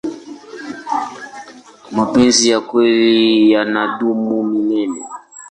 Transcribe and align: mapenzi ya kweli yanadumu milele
mapenzi 1.95 2.47
ya 2.49 2.59
kweli 2.61 3.51
yanadumu 3.51 4.43
milele 4.43 5.01